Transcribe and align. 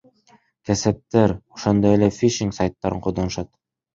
Кесептер 0.69 1.33
ошондой 1.57 1.93
эле, 1.97 2.09
фишинг 2.21 2.57
сайттарын 2.61 3.03
колдонушат. 3.05 3.53